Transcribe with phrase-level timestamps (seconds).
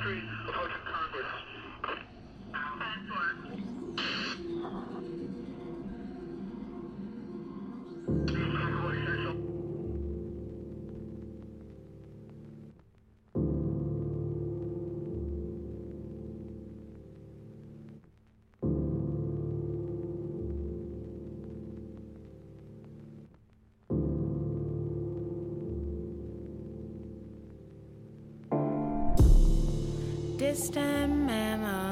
[0.00, 0.24] Street.
[30.58, 31.87] distant memory.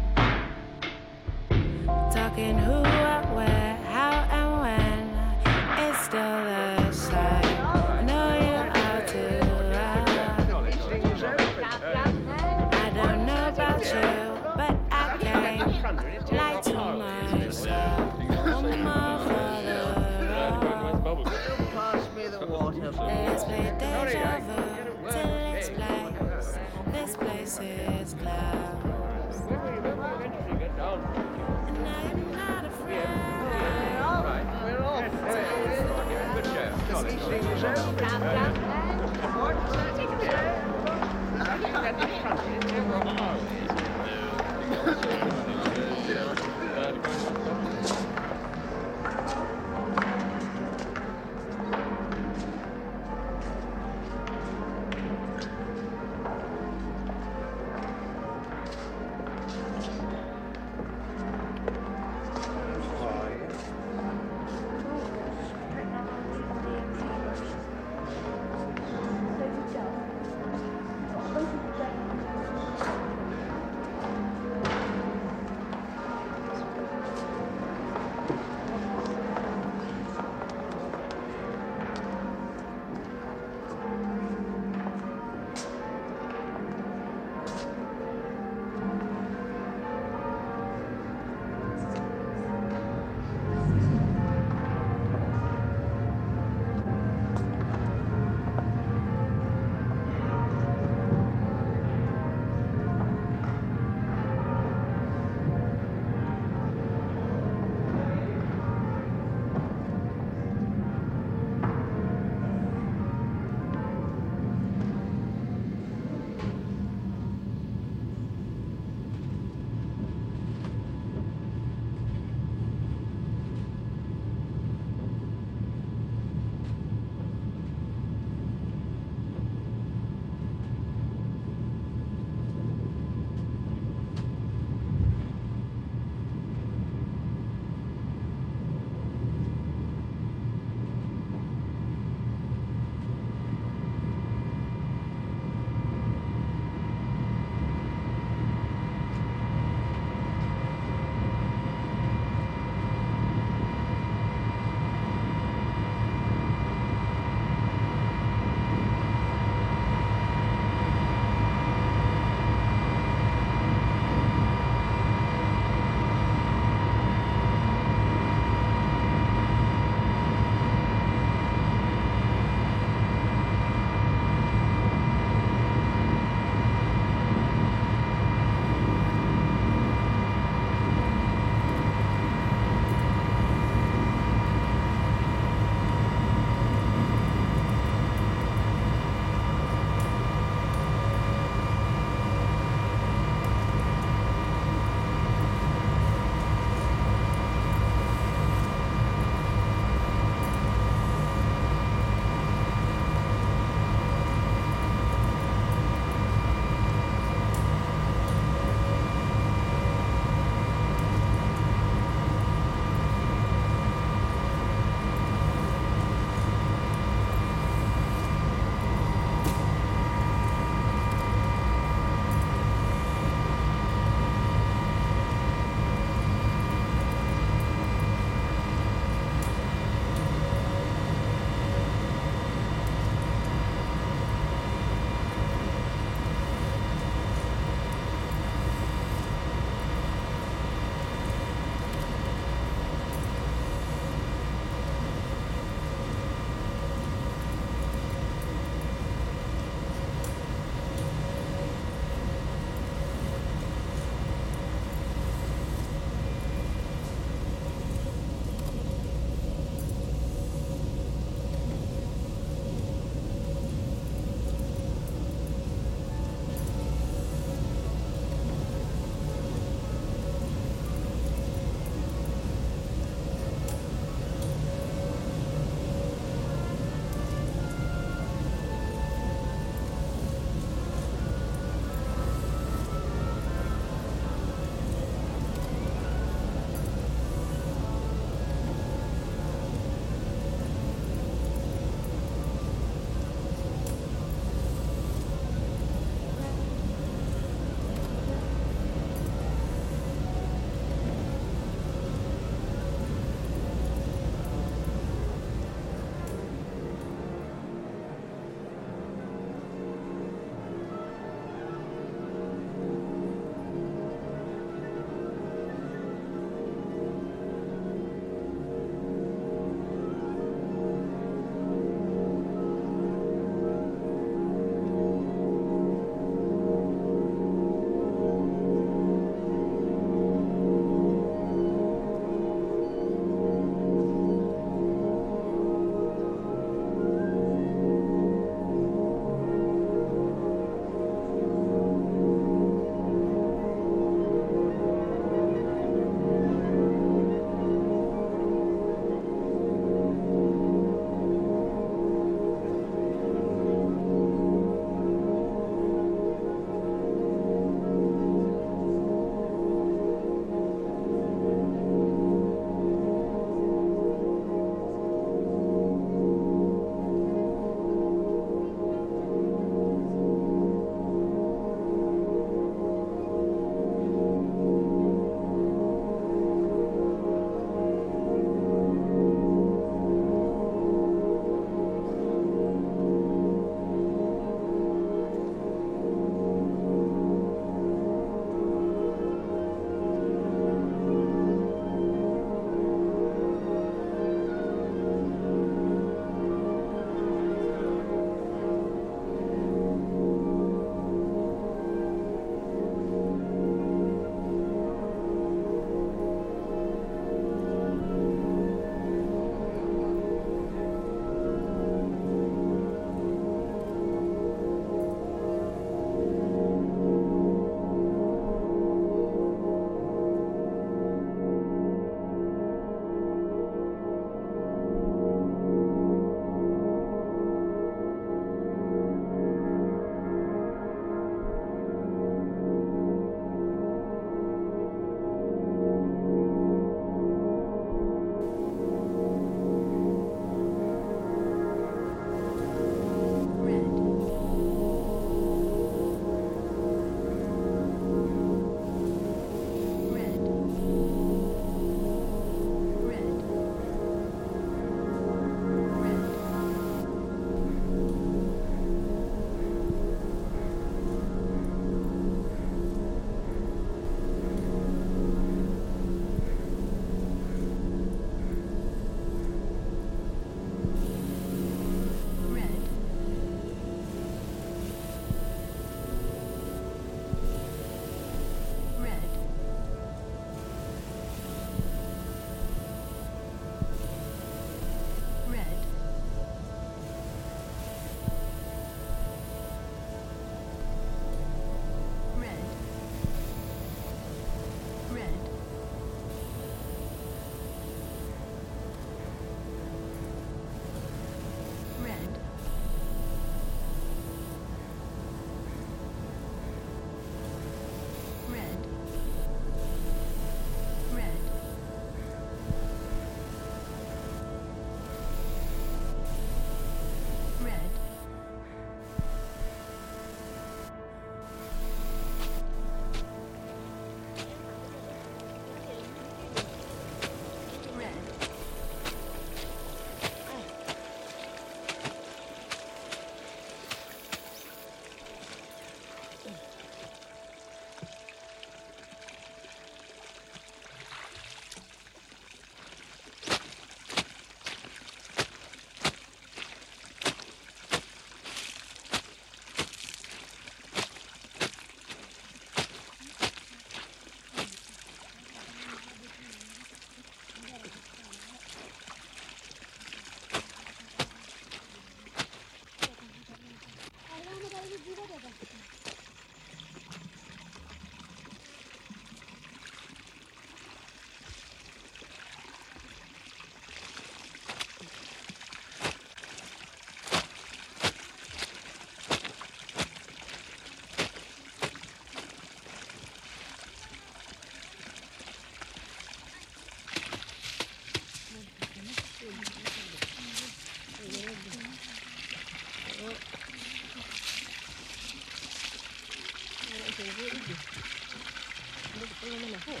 [599.84, 600.00] Pura.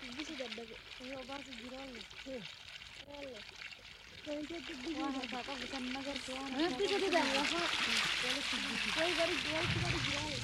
[0.05, 0.77] Ini sudah dapat.
[1.01, 1.87] Ini obat sejiran.
[2.29, 2.43] Heh.
[3.09, 3.29] Heh.
[5.01, 6.45] Wah, kakak bukan mager tuan.
[6.61, 7.25] Nanti jadi dah.
[7.25, 10.34] Kalau baru jual, kita dijual.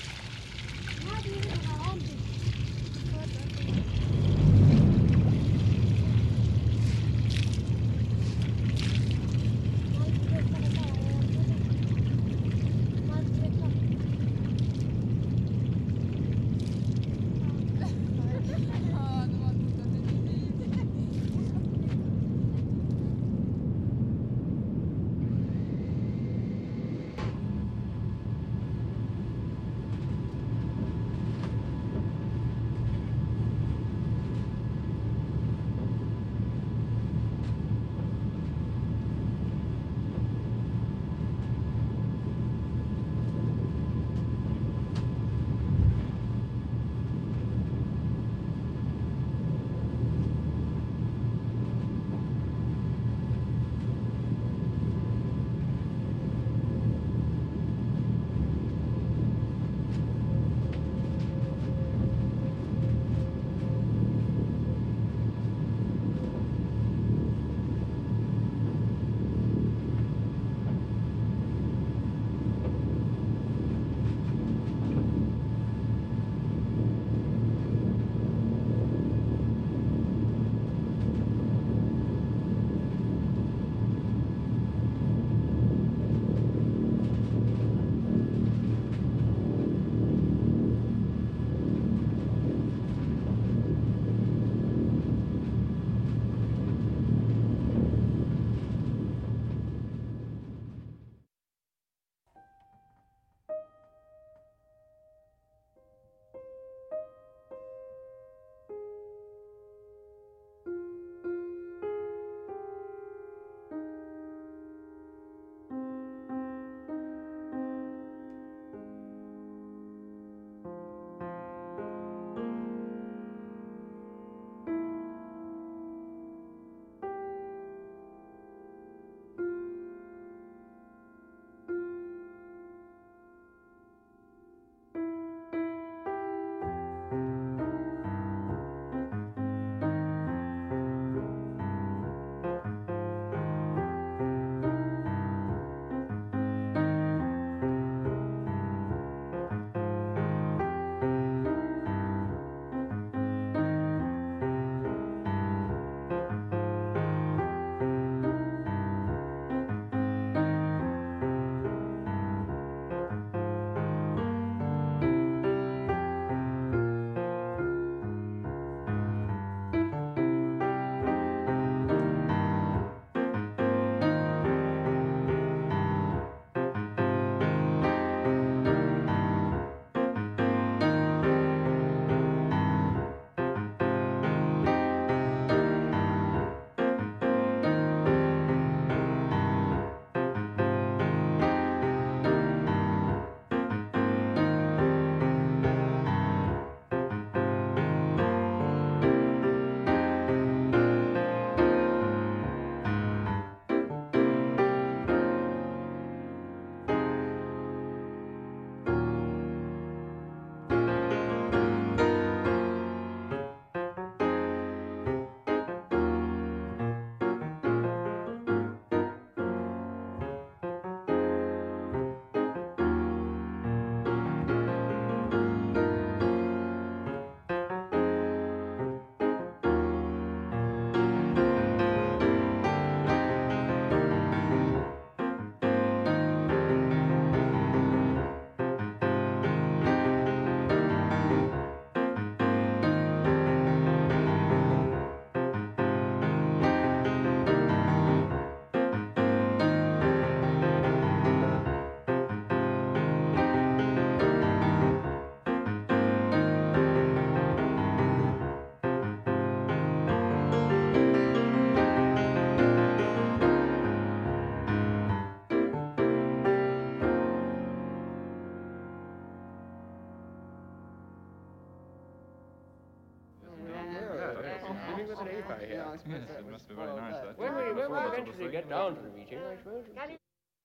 [275.93, 276.21] how yes,
[276.69, 280.20] it Nice, uh, when when we eventually get down to the meeting, I suppose.